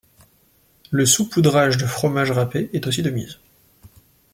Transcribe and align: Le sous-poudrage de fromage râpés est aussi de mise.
Le 0.89 1.05
sous-poudrage 1.05 1.77
de 1.77 1.85
fromage 1.85 2.31
râpés 2.31 2.71
est 2.73 2.87
aussi 2.87 3.03
de 3.03 3.11
mise. 3.11 3.37